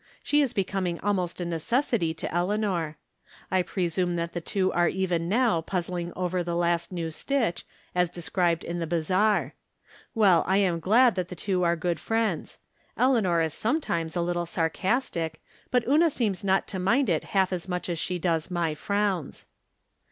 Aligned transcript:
She 0.23 0.41
is 0.41 0.51
becoming 0.51 0.99
almost 1.01 1.39
a 1.39 1.45
necessity 1.45 2.11
to 2.15 2.33
Eleanor. 2.33 2.97
I 3.51 3.61
presume 3.61 4.15
that 4.15 4.33
the 4.33 4.41
two 4.41 4.71
are 4.73 4.87
even 4.89 5.29
now 5.29 5.61
puzzling 5.61 6.11
over 6.15 6.41
the 6.43 6.55
last 6.55 6.91
new 6.91 7.11
stitch, 7.11 7.63
as 7.93 8.09
described 8.09 8.63
in 8.63 8.79
the 8.79 8.87
Ba 8.87 9.03
zar. 9.03 9.53
Well, 10.15 10.43
I 10.47 10.57
am 10.57 10.79
glad 10.79 11.13
that 11.13 11.27
the 11.27 11.35
two 11.35 11.59
ai'e 11.59 11.79
good 11.79 11.99
friends. 11.99 12.57
Eleanor 12.97 13.41
is 13.43 13.53
sometimes 13.53 14.15
a 14.15 14.23
little 14.23 14.47
sarcastic, 14.47 15.39
but 15.69 15.87
Una 15.87 16.09
seems 16.09 16.43
not 16.43 16.67
to 16.69 16.79
mind 16.79 17.07
it 17.07 17.25
haK 17.25 17.51
as 17.53 17.69
much 17.69 17.87
as 17.87 17.99
she 17.99 18.17
does 18.17 18.49
my 18.49 18.73
frowns. 18.73 19.45